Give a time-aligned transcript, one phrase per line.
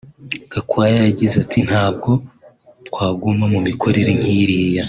[0.51, 2.09] Gakwaya yagize ati “Ntabwo
[2.87, 4.79] twaguma mu mikorere nk’iriya